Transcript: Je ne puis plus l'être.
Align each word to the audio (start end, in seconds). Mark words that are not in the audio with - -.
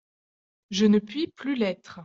Je 0.71 0.85
ne 0.87 0.97
puis 0.97 1.27
plus 1.27 1.55
l'être. 1.55 1.99